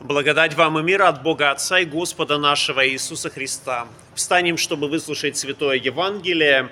[0.00, 3.86] Благодать вам и мир от Бога Отца и Господа нашего Иисуса Христа.
[4.14, 6.70] Встанем, чтобы выслушать Святое Евангелие,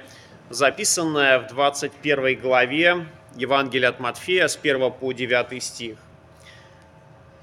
[0.48, 3.06] записанное в 21 главе
[3.36, 5.98] Евангелия от Матфея с 1 по 9 стих.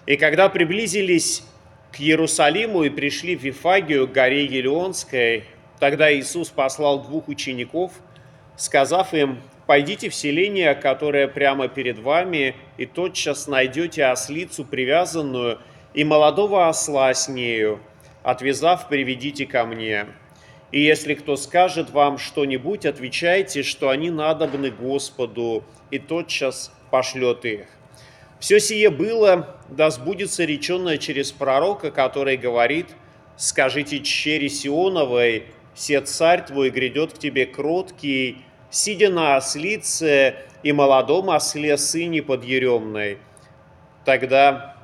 [0.07, 1.43] «И когда приблизились
[1.91, 5.43] к Иерусалиму и пришли в Вифагию, горе Елеонской,
[5.79, 7.91] тогда Иисус послал двух учеников,
[8.57, 15.59] сказав им, «Пойдите в селение, которое прямо перед вами, и тотчас найдете ослицу привязанную–
[15.96, 17.79] и молодого осла с нею,
[18.21, 20.06] отвязав, приведите ко мне.
[20.71, 27.68] И если кто скажет вам что-нибудь, отвечайте, что они надобны Господу, и тотчас пошлет их.
[28.39, 32.88] Все сие было, да сбудется реченное через пророка, который говорит,
[33.38, 41.30] «Скажите чере Сионовой, се царь твой грядет к тебе кроткий, сидя на ослице и молодом
[41.30, 43.19] осле сыне подъеремной».
[44.03, 44.75] Тогда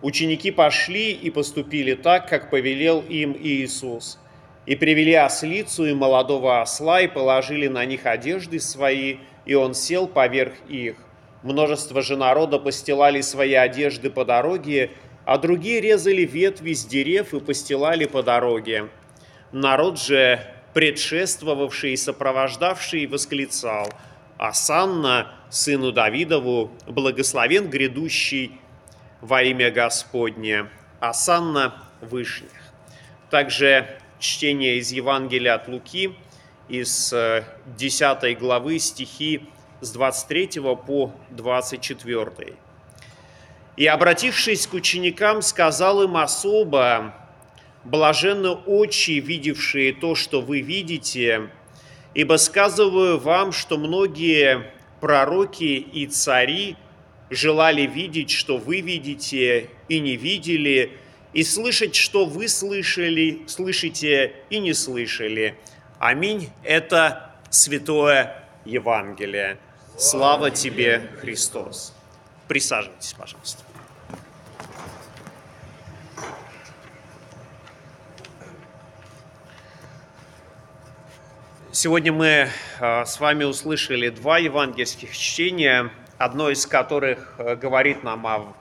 [0.00, 4.18] Ученики пошли и поступили так, как повелел им Иисус.
[4.64, 10.06] И привели ослицу и молодого осла, и положили на них одежды свои, и он сел
[10.06, 10.96] поверх их.
[11.42, 14.90] Множество же народа постилали свои одежды по дороге,
[15.24, 18.88] а другие резали ветви с дерев и постилали по дороге.
[19.52, 20.40] Народ же,
[20.74, 23.88] предшествовавший и сопровождавший, восклицал,
[24.36, 28.60] «Асанна, сыну Давидову, благословен грядущий
[29.20, 30.68] во имя Господне,
[31.00, 32.50] Асанна Вышних.
[33.30, 36.14] Также чтение из Евангелия от Луки,
[36.68, 37.14] из
[37.66, 39.48] 10 э, главы стихи
[39.80, 42.54] с 23 по 24.
[43.76, 47.14] «И, обратившись к ученикам, сказал им особо,
[47.84, 51.48] «Блаженны очи, видевшие то, что вы видите,
[52.12, 56.76] ибо сказываю вам, что многие пророки и цари–
[57.30, 60.98] желали видеть, что вы видите и не видели,
[61.32, 65.54] и слышать, что вы слышали, слышите и не слышали.
[65.98, 66.48] Аминь.
[66.64, 69.58] Это Святое Евангелие.
[69.98, 71.94] Слава тебе, Христос.
[72.46, 73.62] Присаживайтесь, пожалуйста.
[81.72, 82.48] Сегодня мы
[82.80, 88.56] а, с вами услышали два евангельских чтения– одно из которых э, говорит нам о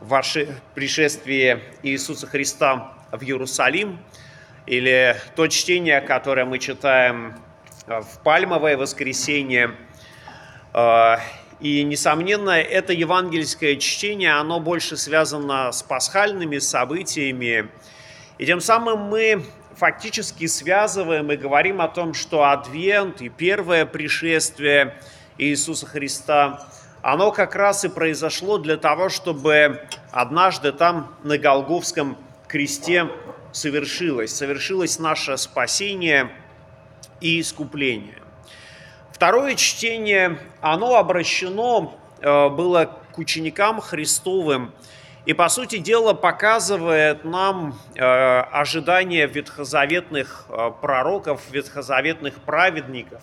[0.00, 3.98] ваше пришествии Иисуса Христа в Иерусалим,
[4.66, 7.34] или то чтение, которое мы читаем
[7.86, 9.74] э, в Пальмовое воскресенье.
[10.74, 11.16] Э,
[11.58, 17.68] и, несомненно, это евангельское чтение, оно больше связано с пасхальными событиями.
[18.36, 19.44] И тем самым мы
[19.74, 24.96] фактически связываем и говорим о том, что Адвент и первое пришествие
[25.38, 26.66] Иисуса Христа–
[27.02, 32.16] оно как раз и произошло для того, чтобы однажды там на Голговском
[32.46, 33.08] кресте
[33.52, 36.30] совершилось, совершилось наше спасение
[37.20, 38.18] и искупление.
[39.12, 44.72] Второе чтение, оно обращено э, было к ученикам Христовым,
[45.26, 53.22] и, по сути дела, показывает нам э, ожидания ветхозаветных э, пророков, ветхозаветных праведников.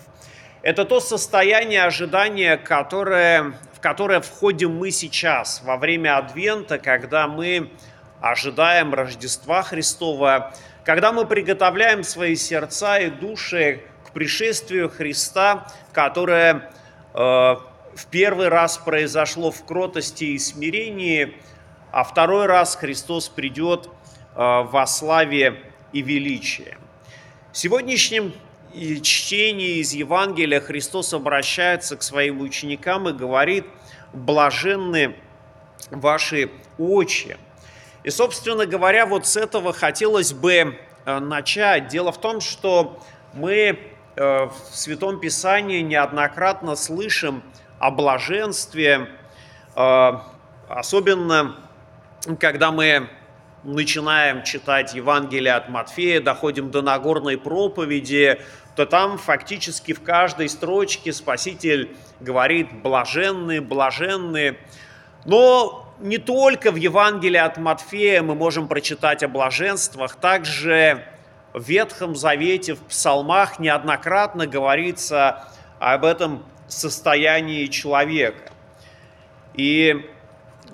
[0.61, 3.53] Это то состояние ожидания, которое
[3.87, 7.71] которое входим мы сейчас, во время Адвента, когда мы
[8.19, 10.53] ожидаем Рождества Христова,
[10.83, 16.69] когда мы приготовляем свои сердца и души к пришествию Христа, которое
[17.13, 21.37] э, в первый раз произошло в кротости и смирении,
[21.93, 23.89] а второй раз Христос придет э,
[24.35, 25.61] во славе
[25.93, 26.77] и величии.
[27.53, 28.33] Сегодняшним
[28.73, 33.63] и чтении из Евангелия Христос обращается к своим ученикам и говорит,
[34.13, 35.15] блаженны
[35.91, 37.37] ваши очи.
[38.03, 41.87] И, собственно говоря, вот с этого хотелось бы э, начать.
[41.87, 43.01] Дело в том, что
[43.33, 43.53] мы
[44.15, 47.43] э, в Святом Писании неоднократно слышим
[47.79, 49.09] о блаженстве,
[49.75, 50.11] э,
[50.69, 51.57] особенно
[52.39, 53.09] когда мы
[53.63, 58.41] начинаем читать Евангелие от Матфея, доходим до Нагорной проповеди,
[58.75, 64.57] то там фактически в каждой строчке Спаситель говорит «блаженные, блаженные».
[65.25, 71.03] Но не только в Евангелии от Матфея мы можем прочитать о блаженствах, также
[71.53, 75.47] в Ветхом Завете, в псалмах неоднократно говорится
[75.79, 78.51] об этом состоянии человека.
[79.55, 80.09] И,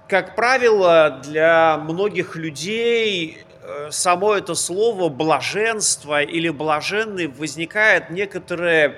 [0.07, 8.97] как правило, для многих людей Э, само это слово блаженство или блаженный возникает некоторое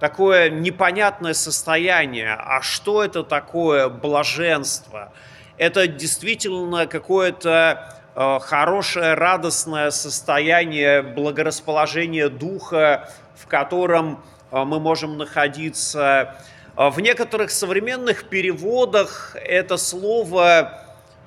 [0.00, 2.34] такое непонятное состояние.
[2.38, 5.12] А что это такое блаженство?
[5.58, 16.34] это действительно какое-то э, хорошее, радостное состояние благорасположения духа, в котором э, мы можем находиться.
[16.76, 20.82] В некоторых современных переводах это слово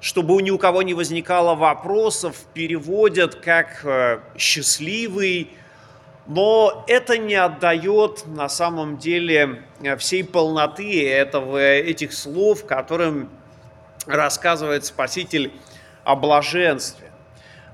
[0.05, 5.49] чтобы ни у кого не возникало вопросов, переводят как э, «счастливый»,
[6.27, 13.31] но это не отдает на самом деле э, всей полноты этого, этих слов, которым
[14.05, 15.51] рассказывает Спаситель
[16.03, 17.11] о блаженстве.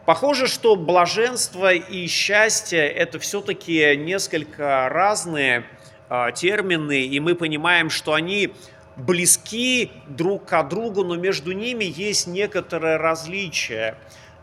[0.05, 5.65] Похоже, что блаженство и счастье– это все-таки несколько разные
[6.35, 8.53] термины, и мы понимаем, что они
[8.97, 13.95] близки друг к другу, но между ними есть некоторое различие.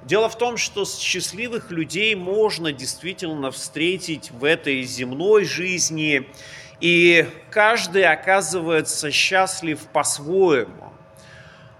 [0.05, 6.29] Дело в том, что счастливых людей можно действительно встретить в этой земной жизни,
[6.81, 10.88] и каждый оказывается счастлив по-своему.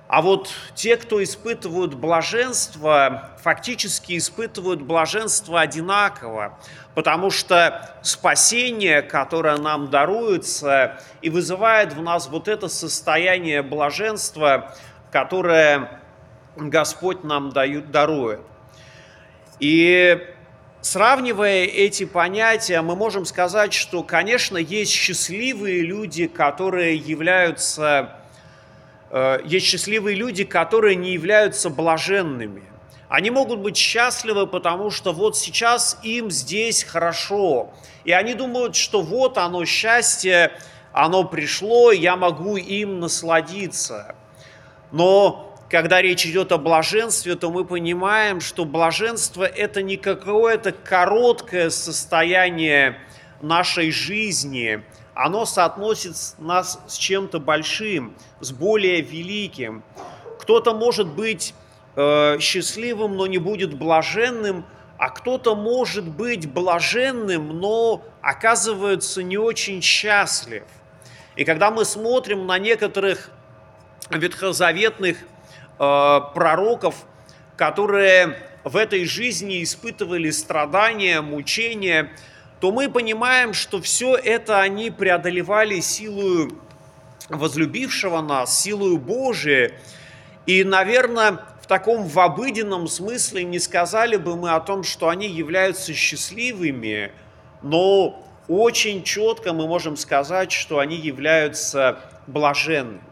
[0.09, 6.59] А вот те, кто испытывают блаженство, фактически испытывают блаженство одинаково,
[6.95, 14.75] потому что спасение, которое нам даруется, и вызывает в нас вот это состояние блаженства,
[15.13, 16.01] которое
[16.57, 18.41] Господь нам дают, дарует.
[19.61, 20.27] И
[20.81, 28.15] сравнивая эти понятия, мы можем сказать, что, конечно, есть счастливые люди, которые являются
[29.45, 32.63] есть счастливые люди, которые не являются блаженными.
[33.09, 37.73] Они могут быть счастливы, потому что вот сейчас им здесь хорошо.
[38.05, 40.53] И они думают, что вот оно счастье,
[40.93, 44.15] оно пришло, я могу им насладиться.
[44.93, 51.71] Но когда речь идет о блаженстве, то мы понимаем, что блаженство– это не какое-то короткое
[51.71, 52.99] состояние
[53.41, 54.83] нашей жизни–
[55.19, 59.83] оно соотносит нас с чем-то большим, с более великим.
[60.39, 61.55] Кто-то может быть
[61.97, 64.65] э, счастливым, но не будет блаженным,
[64.97, 70.63] а кто-то может быть блаженным, но оказывается не очень счастлив.
[71.35, 73.31] И когда мы смотрим на некоторых
[74.11, 76.95] ветхозаветных э, пророков,
[77.57, 82.13] которые в этой жизни испытывали страдания, мучения,
[82.61, 86.59] то мы понимаем, что все это они преодолевали силою
[87.29, 89.75] возлюбившего нас, силою Божией.
[90.47, 95.29] И, наверное, в таком в обыденном смысле не сказали бы мы о том, что они
[95.29, 97.13] являются счастливыми,
[97.63, 103.03] но очень четко мы можем сказать, что они являются блаженными.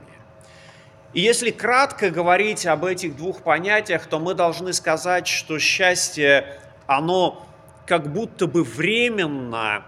[1.12, 7.46] И если кратко говорить об этих двух понятиях, то мы должны сказать, что счастье, оно
[7.86, 9.84] как будто бы временно,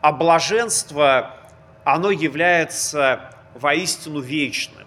[0.00, 1.36] а блаженство,
[1.84, 4.86] оно является воистину вечным.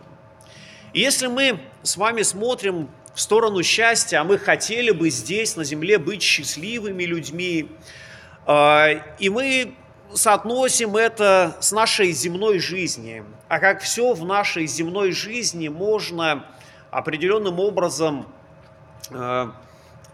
[0.93, 5.63] И если мы с вами смотрим в сторону счастья, а мы хотели бы здесь, на
[5.63, 7.69] земле, быть счастливыми людьми,
[8.47, 9.75] э, и мы
[10.13, 13.25] соотносим это с нашей земной жизнью.
[13.49, 16.45] А как все в нашей земной жизни можно
[16.91, 18.27] определенным образом
[19.09, 19.47] э,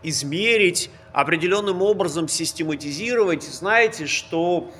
[0.03, 3.43] измерить, определенным образом систематизировать.
[3.43, 4.71] Знаете, что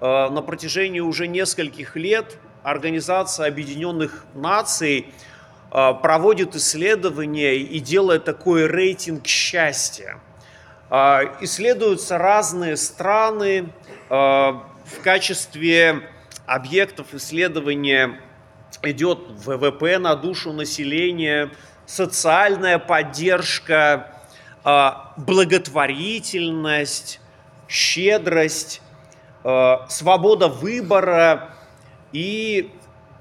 [0.00, 5.06] э, на протяжении уже нескольких лет Организация Объединенных Наций
[5.70, 10.20] э, проводит исследования и делает такой рейтинг счастья.
[10.90, 13.72] Э, исследуются разные страны
[14.10, 16.02] э, в качестве
[16.46, 18.20] объектов исследования
[18.82, 21.50] идет ВВП на душу населения,
[21.86, 24.17] социальная поддержка,
[24.64, 27.20] благотворительность,
[27.68, 28.80] щедрость,
[29.44, 31.54] а, свобода выбора
[32.12, 32.70] и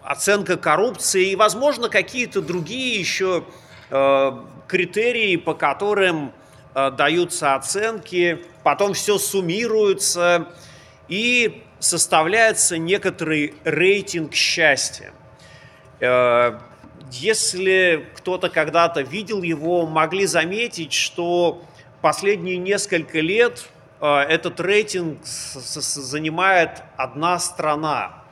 [0.03, 3.43] оценка коррупции, и, возможно, какие-то другие еще
[3.91, 6.33] а, критерии, по которым
[6.73, 10.49] даются оценки, потом все суммируется
[11.07, 15.11] и составляется некоторый рейтинг счастья.
[17.11, 21.63] Если кто-то когда-то видел его, могли заметить, что
[22.01, 23.69] последние несколько лет
[24.01, 28.23] э, этот рейтинг занимает одна страна.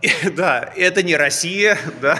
[0.36, 2.18] Да, это не Россия, да.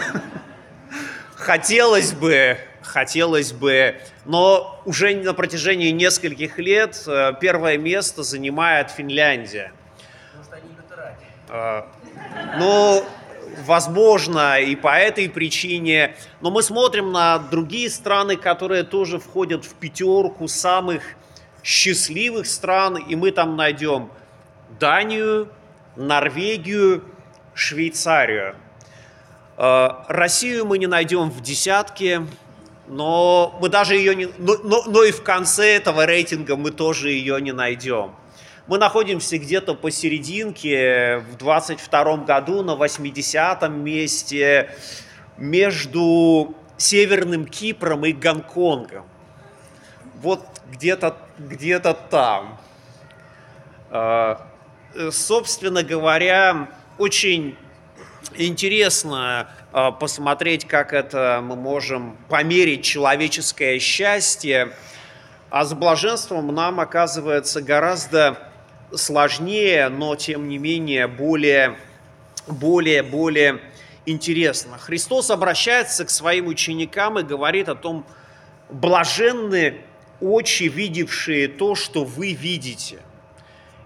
[1.35, 9.71] Хотелось бы, хотелось бы, но уже на протяжении нескольких лет э, первое место занимает Финляндия.
[10.35, 11.85] Может, они ветеране?
[12.57, 13.03] Ну,
[13.65, 16.15] возможно, и по этой причине.
[16.41, 21.01] Но мы смотрим на другие страны, которые тоже входят в пятерку самых
[21.63, 24.09] счастливых стран, и мы там найдем
[24.79, 25.49] Данию,
[25.95, 27.03] Норвегию,
[27.53, 28.55] Швейцарию.
[29.57, 32.25] Э, Россию мы не найдем в десятке,
[32.87, 37.09] но мы даже ее не, но, но, но и в конце этого рейтинга мы тоже
[37.09, 38.15] ее не найдем.
[38.69, 44.69] Мы находимся где-то посерединке, в 22 году на 80-м месте
[45.37, 49.07] между Северным Кипром и Гонконгом.
[50.21, 52.59] Вот где-то где там.
[53.89, 54.47] А,
[55.09, 57.57] собственно говоря, очень
[58.35, 64.73] интересно а, посмотреть, как это мы можем померить человеческое счастье,
[65.49, 68.48] а с блаженством нам оказывается гораздо
[68.93, 71.77] сложнее, но тем не менее более,
[72.47, 73.59] более, более
[74.05, 74.77] интересно.
[74.77, 78.05] Христос обращается к своим ученикам и говорит о том,
[78.69, 79.81] блаженны
[80.19, 82.99] очи, видевшие то, что вы видите.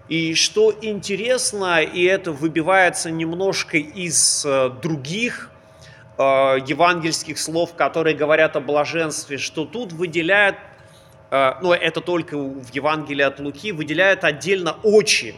[0.08, 5.50] И что интересно, и это выбивается немножко из э, других
[6.18, 10.73] э, евангельских слов, которые говорят о блаженстве, что тут выделяет Э,
[11.62, 15.34] но это только в Евангелии от Луки, выделяет отдельно очи.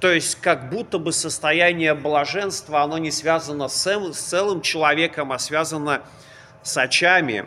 [0.00, 5.30] То есть как будто бы состояние блаженства, оно не связано с целым, с целым человеком,
[5.30, 6.02] а связано
[6.64, 7.44] с очами.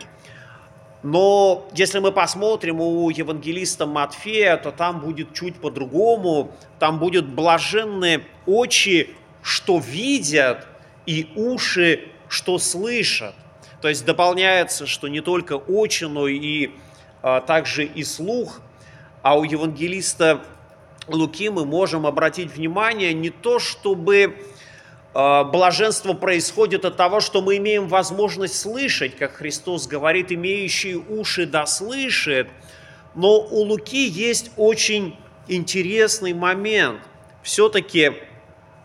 [1.04, 6.56] Но если мы посмотрим у евангелиста Матфея, то там будет чуть по-другому.
[6.80, 9.10] Там будут блаженные очи,
[9.44, 10.66] что видят,
[11.06, 13.36] и уши, что слышат.
[13.82, 16.72] То есть дополняется, что не только очи, но и
[17.48, 18.62] также и слух,
[19.22, 20.42] а у евангелиста
[21.08, 24.36] Луки мы можем обратить внимание не то, чтобы
[25.14, 31.46] а, блаженство происходит от того, что мы имеем возможность слышать, как Христос говорит, имеющие уши
[31.46, 32.50] да слышит,
[33.16, 35.18] но у Луки есть очень
[35.48, 37.00] интересный момент.
[37.44, 38.12] Все-таки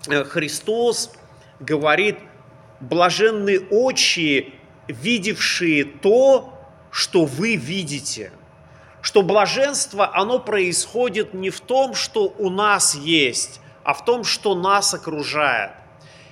[0.09, 1.13] э, Христос
[1.59, 2.17] говорит,
[2.81, 4.55] блаженные очи,
[4.87, 6.60] видевшие то,
[6.91, 8.33] что вы видите.
[9.03, 14.55] Что блаженство, оно происходит не в том, что у нас есть, а в том, что
[14.55, 15.73] нас окружает.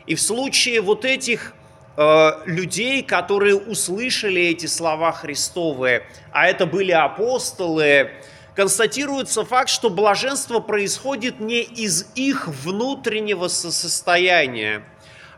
[0.06, 1.54] И в случае вот этих
[1.96, 8.10] э, людей, которые услышали эти слова Христовые, а это были апостолы,
[8.54, 14.82] констатируется факт, что блаженство происходит не из их внутреннего состояния,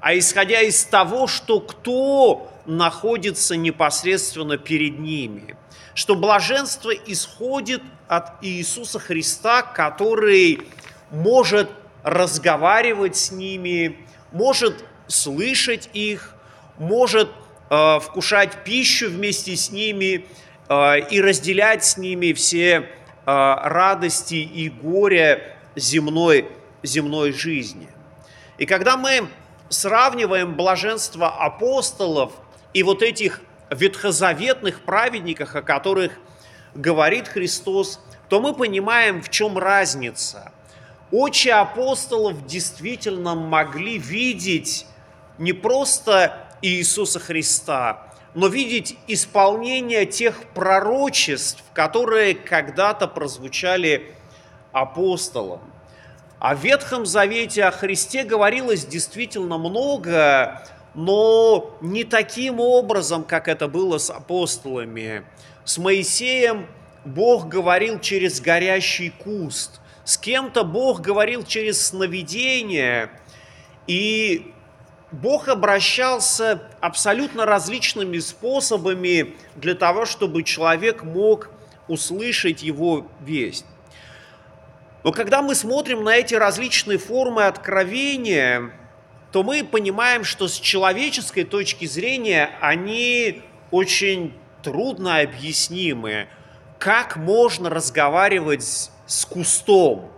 [0.01, 5.57] а исходя из того, что кто находится непосредственно перед ними.
[5.95, 10.63] Что блаженство исходит от Иисуса Христа, который
[11.11, 11.71] может
[12.03, 13.99] разговаривать с ними,
[14.33, 16.35] может слышать их,
[16.79, 17.29] может
[17.69, 20.27] э, вкушать пищу вместе с ними
[20.69, 22.85] э, и разделять с ними все э,
[23.27, 26.47] радости и горе земной,
[26.83, 27.89] земной жизни.
[28.59, 29.29] И когда мы
[29.69, 32.33] сравниваем блаженство апостолов–
[32.73, 36.13] и вот этих ветхозаветных праведниках, о которых
[36.75, 40.53] говорит Христос, то мы понимаем, в чем разница.
[41.11, 44.87] Очи апостолов действительно могли видеть
[45.39, 54.15] не просто Иисуса Христа, но видеть исполнение тех пророчеств, которые когда-то прозвучали
[54.73, 55.61] апостолам.
[56.39, 60.63] О Ветхом Завете о Христе говорилось действительно много,
[60.95, 65.25] но не таким образом, как это было с апостолами.
[65.65, 66.67] С Моисеем
[67.05, 73.11] Бог говорил через горящий куст, с кем-то Бог говорил через сновидение,
[73.87, 74.53] и
[75.13, 81.51] Бог обращался абсолютно различными способами для того, чтобы человек мог
[81.89, 83.67] услышать его весть.
[85.03, 88.73] Но когда мы смотрим на эти различные формы откровения,
[89.33, 96.29] то мы понимаем, что с человеческой точки зрения они очень трудно объяснимы.
[96.79, 100.11] Как можно разговаривать с кустом?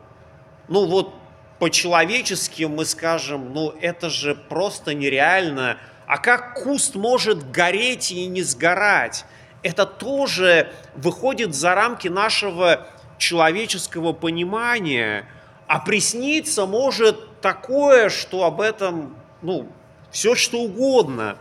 [0.69, 1.15] Ну вот
[1.59, 5.79] по-человечески мы скажем, ну это же просто нереально.
[6.07, 9.25] А как куст может гореть и не сгорать?
[9.63, 12.89] Это тоже выходит за рамки нашего
[13.19, 15.27] человеческого понимания.
[15.69, 19.69] А присниться может такое, что об этом, ну,
[20.11, 21.37] все что угодно.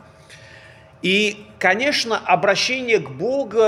[1.01, 3.61] И, конечно, обращение к Богу,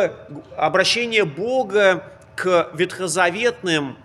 [0.57, 3.97] обращение Бога к ветхозаветным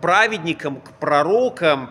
[0.00, 1.90] праведникам, к пророкам,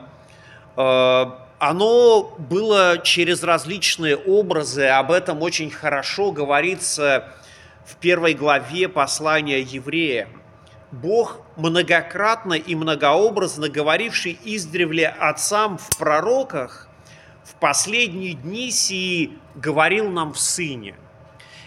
[0.75, 1.25] э,
[1.59, 7.33] оно было через различные образы, об этом очень хорошо говорится
[7.85, 10.36] в первой главе послания евреям.
[10.91, 16.87] Бог, многократно и многообразно говоривший издревле отцам в пророках,
[17.43, 20.95] в последние дни сии говорил нам в Сыне.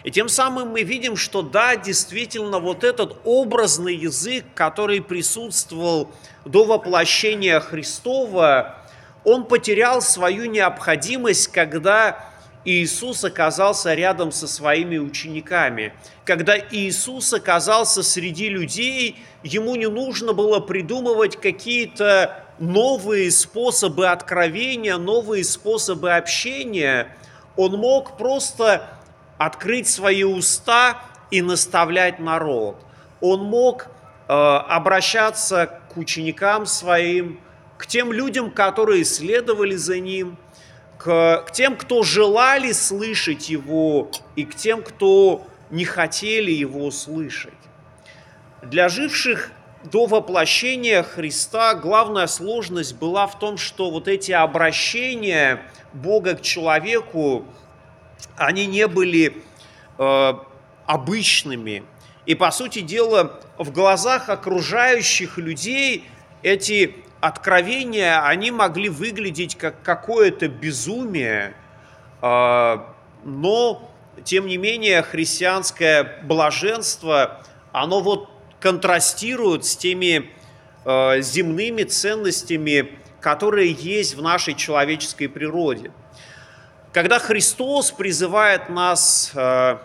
[0.03, 6.11] И тем самым мы видим, что да, действительно, вот этот образный язык, который присутствовал
[6.43, 8.77] до воплощения Христова,
[9.23, 12.30] он потерял свою необходимость, когда
[12.63, 15.93] Иисус оказался рядом со своими учениками.
[16.25, 25.43] Когда Иисус оказался среди людей, ему не нужно было придумывать какие-то новые способы откровения, новые
[25.43, 27.15] способы общения.
[27.55, 28.87] Он мог просто
[29.39, 31.01] открыть свои уста
[31.31, 32.77] и наставлять народ.
[33.21, 33.87] Он мог
[34.27, 37.39] э, обращаться к ученикам своим,
[37.79, 40.37] к тем людям, которые следовали за ним,
[41.03, 47.53] к, к тем, кто желали слышать его, и к тем, кто не хотели его слышать.
[48.61, 49.51] Для живших
[49.83, 57.45] до воплощения Христа главная сложность была в том, что вот эти обращения Бога к человеку,
[58.37, 59.41] они не были
[59.97, 60.33] э,
[60.85, 61.83] обычными.
[62.27, 66.07] И, по сути дела, в глазах окружающих людей
[66.43, 71.53] эти откровения, они могли выглядеть как какое-то безумие,
[72.21, 72.77] э,
[73.23, 73.91] но,
[74.23, 80.31] тем не менее, христианское блаженство, оно вот контрастирует с теми
[80.83, 85.91] э, земными ценностями, которые есть в нашей человеческой природе.
[86.91, 89.77] Когда Христос призывает нас э,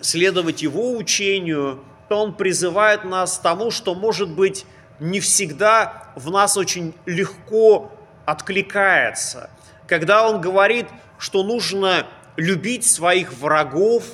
[0.00, 4.66] следовать Его учению, то Он призывает нас тому, что, может быть,
[5.00, 7.92] не всегда в нас очень легко
[8.24, 9.50] откликается.
[9.86, 10.86] Когда Он говорит,
[11.18, 14.04] что нужно любить своих врагов,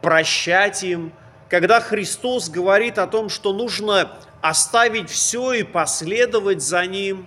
[0.00, 1.12] прощать им,
[1.48, 7.26] когда Христос говорит о том, что нужно оставить все и последовать за Ним,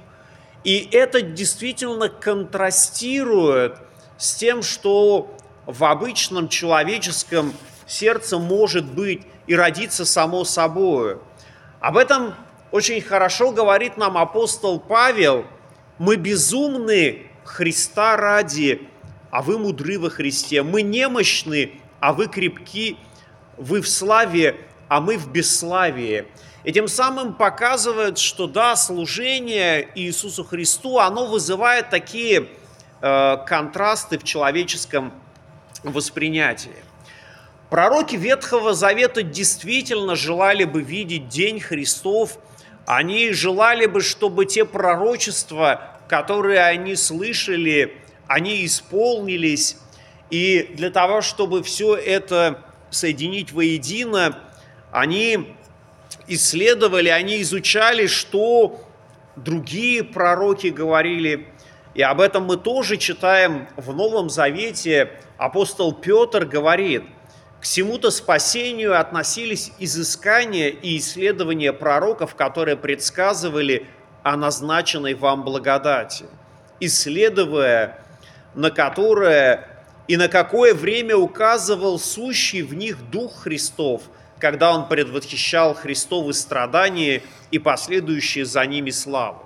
[0.64, 3.78] и это действительно контрастирует
[4.18, 7.54] с тем, что в обычном человеческом
[7.86, 11.18] сердце может быть и родиться само собой.
[11.80, 12.34] Об этом
[12.76, 15.46] очень хорошо говорит нам апостол Павел.
[15.98, 18.90] Мы безумны Христа ради,
[19.32, 20.62] а вы мудры во Христе.
[20.62, 22.98] Мы немощны, а вы крепки.
[23.56, 24.58] Вы в славе,
[24.90, 26.26] а мы в бесславии.
[26.66, 32.50] И тем самым показывает, что да, служение Иисусу Христу, оно вызывает такие
[33.02, 35.14] э, контрасты в человеческом
[35.84, 36.76] воспринятии.
[37.70, 42.38] Пророки Ветхого Завета действительно желали бы видеть День Христов.
[42.86, 49.78] Они желали бы, чтобы те пророчества, которые они слышали, они исполнились.
[50.30, 54.40] И для того, чтобы все это соединить воедино,
[54.92, 55.56] они
[56.28, 58.82] исследовали, они изучали, что
[59.36, 61.48] другие пророки говорили.
[61.94, 65.12] И об этом мы тоже читаем в Новом Завете.
[65.38, 67.04] Апостол Петр говорит,
[67.66, 73.88] всему-то спасению относились изыскания и исследования пророков, которые предсказывали
[74.22, 76.26] о назначенной вам благодати,
[76.80, 78.06] исследуя
[78.54, 79.68] на которое
[80.08, 84.04] и на какое время указывал сущий в них Дух Христов,
[84.38, 89.42] когда Он предвосхищал Христовы страдания и последующие за ними славу.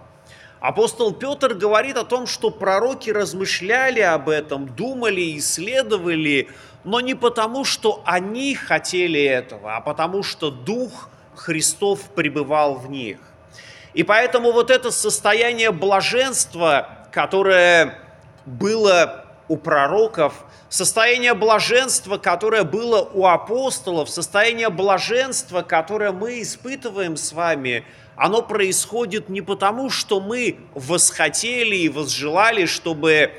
[0.59, 6.49] Апостол Петр говорит о том, что пророки размышляли об этом, думали, исследовали,
[6.83, 13.19] но не потому, что они хотели этого, а потому, что Дух Христов пребывал в них.
[13.93, 17.97] И поэтому вот это состояние блаженства, которое
[18.45, 27.33] было у пророков, состояние блаженства, которое было у апостолов, состояние блаженства, которое мы испытываем с
[27.33, 27.83] вами,
[28.15, 33.31] оно происходит не потому, что мы восхотели и возжелали, чтобы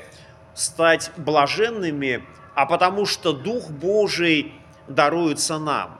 [0.53, 2.23] стать блаженными,
[2.55, 4.53] а потому что Дух Божий
[4.87, 5.99] даруется нам.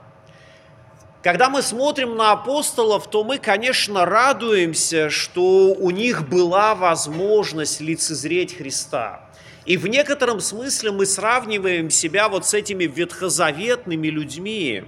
[1.22, 8.56] Когда мы смотрим на апостолов, то мы, конечно, радуемся, что у них была возможность лицезреть
[8.56, 9.20] Христа.
[9.64, 14.82] И в некотором смысле мы сравниваем себя вот с этими ветхозаветными людьми,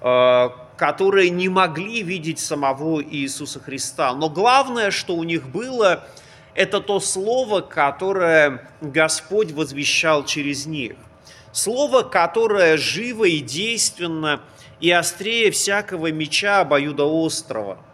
[0.00, 4.12] э, которые не могли видеть самого Иисуса Христа.
[4.14, 6.04] Но главное, что у них было,
[6.54, 10.94] это то слово, которое Господь возвещал через них.
[11.52, 14.40] Слово, которое живо и действенно,
[14.80, 17.78] и острее всякого меча обоюдоострого–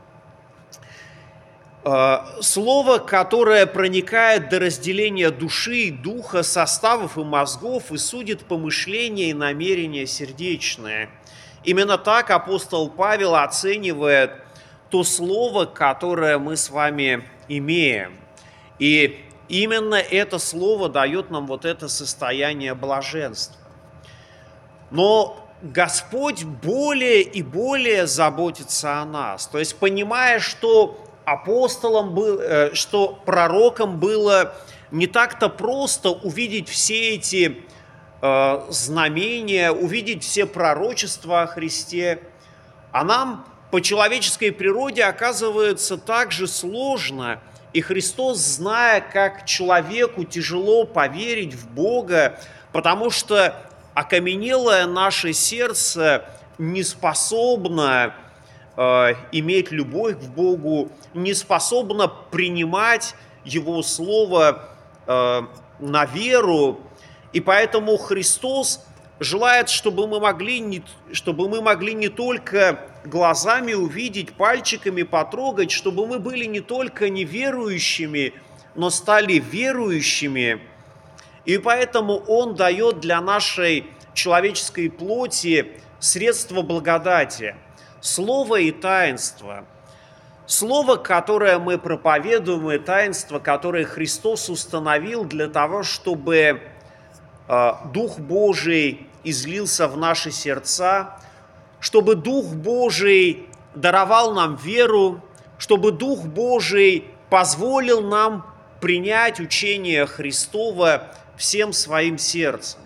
[1.89, 9.31] Э, слово, которое проникает до разделения души и духа, составов и мозгов и судит помышления
[9.31, 11.09] и намерения сердечные.
[11.63, 14.33] Именно так апостол Павел оценивает
[14.91, 18.17] то слово, которое мы с вами имеем.
[18.79, 23.61] И именно это слово дает нам вот это состояние блаженства.
[24.91, 29.47] Но Господь более и более заботится о нас.
[29.47, 34.55] То есть, понимая, что апостолам был, э, что пророкам было
[34.91, 37.65] не так-то просто увидеть все эти
[38.23, 42.23] э, знамения, увидеть все пророчества о Христе,
[42.93, 47.41] а нам по человеческой природе оказывается также сложно.
[47.77, 52.41] И Христос, зная, как человеку тяжело поверить в Бога,
[52.73, 53.55] потому что
[53.93, 56.25] окаменелое наше сердце
[56.57, 58.15] не способно
[58.79, 64.71] э, иметь любовь к Богу, не способно принимать Его Слово
[65.07, 65.43] э,
[65.79, 66.81] на веру.
[67.35, 68.87] И поэтому Христос
[69.21, 76.07] желает, чтобы мы могли не, чтобы мы могли не только глазами увидеть, пальчиками потрогать, чтобы
[76.07, 78.35] мы были не только неверующими,
[78.75, 80.61] но стали верующими–
[81.47, 87.55] и поэтому Он дает для нашей человеческой плоти средства благодати,
[88.01, 89.65] слово и таинство.
[90.47, 96.61] Слово, которое мы проповедуем, и таинство, которое Христос установил для того, чтобы
[97.49, 101.19] э, Дух Божий излился в наши сердца,
[101.87, 103.47] чтобы Дух Божий
[103.77, 105.21] даровал нам веру,
[105.57, 108.45] чтобы Дух Божий позволил нам
[108.81, 112.81] принять учение Христова всем своим сердцем.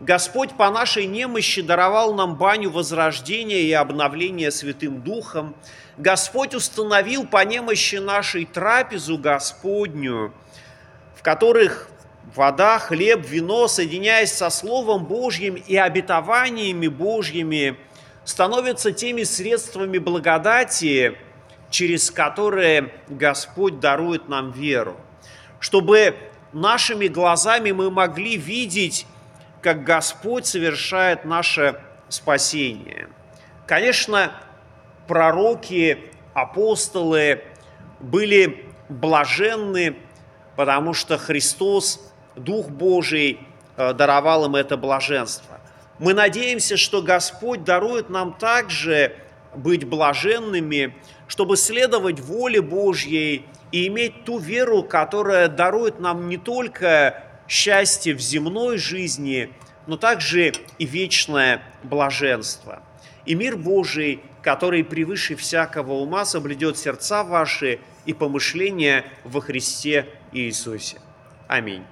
[0.00, 5.54] Господь по нашей немощи даровал нам баню возрождения и обновления Святым Духом.
[5.96, 10.34] Господь установил по немощи нашей трапезу Господнюю,
[11.14, 11.88] в которых
[12.34, 17.78] вода, хлеб, вино, соединяясь со Словом Божьим и обетованиями Божьими,
[18.24, 21.18] становятся теми средствами благодати,
[21.70, 24.96] через которые Господь дарует нам веру,
[25.60, 26.16] чтобы
[26.52, 29.06] нашими глазами мы могли видеть,
[29.60, 33.08] как Господь совершает наше спасение.
[33.66, 34.32] Конечно,
[35.06, 35.98] пророки,
[36.34, 37.42] апостолы
[37.98, 39.96] были блаженны,
[40.56, 43.40] потому что Христос, Дух Божий,
[43.76, 45.60] э, даровал им это блаженство.
[45.98, 49.16] Мы надеемся, что Господь дарует нам также
[49.54, 50.96] быть блаженными,
[51.28, 58.20] чтобы следовать воле Божьей и иметь ту веру, которая дарует нам не только счастье в
[58.20, 59.50] земной жизни,
[59.86, 62.82] но также и вечное блаженство.
[63.26, 70.98] И мир Божий, который превыше всякого ума, соблюдет сердца ваши и помышления во Христе Иисусе.
[71.48, 71.84] Аминь.